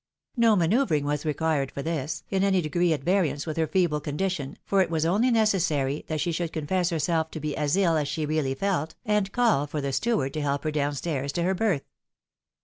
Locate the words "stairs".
10.95-11.31